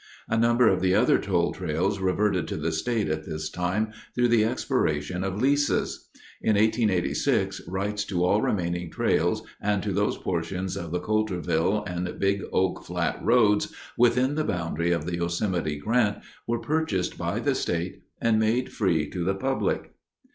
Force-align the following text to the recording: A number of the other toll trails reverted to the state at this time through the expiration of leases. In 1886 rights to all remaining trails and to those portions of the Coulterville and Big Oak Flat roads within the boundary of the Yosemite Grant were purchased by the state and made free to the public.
A 0.27 0.35
number 0.35 0.67
of 0.67 0.81
the 0.81 0.95
other 0.95 1.19
toll 1.19 1.53
trails 1.53 1.99
reverted 1.99 2.47
to 2.47 2.57
the 2.57 2.71
state 2.71 3.07
at 3.07 3.23
this 3.25 3.51
time 3.51 3.91
through 4.15 4.29
the 4.29 4.43
expiration 4.43 5.23
of 5.23 5.39
leases. 5.39 6.09
In 6.41 6.55
1886 6.55 7.61
rights 7.67 8.03
to 8.05 8.25
all 8.25 8.41
remaining 8.41 8.89
trails 8.89 9.43
and 9.61 9.83
to 9.83 9.91
those 9.93 10.17
portions 10.17 10.75
of 10.75 10.89
the 10.89 10.99
Coulterville 10.99 11.83
and 11.87 12.17
Big 12.19 12.41
Oak 12.51 12.83
Flat 12.83 13.23
roads 13.23 13.71
within 13.95 14.33
the 14.33 14.43
boundary 14.43 14.89
of 14.89 15.05
the 15.05 15.17
Yosemite 15.17 15.77
Grant 15.77 16.17
were 16.47 16.57
purchased 16.57 17.15
by 17.15 17.37
the 17.37 17.53
state 17.53 18.01
and 18.19 18.39
made 18.39 18.71
free 18.73 19.07
to 19.11 19.23
the 19.23 19.35
public. 19.35 19.93